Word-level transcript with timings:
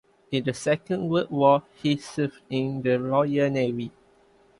In 0.31 0.43
the 0.45 0.53
Second 0.55 1.07
World 1.09 1.29
War 1.29 1.61
he 1.83 1.95
served 1.95 2.41
in 2.49 2.81
the 2.81 2.99
Royal 2.99 3.51
Navy. 3.51 3.91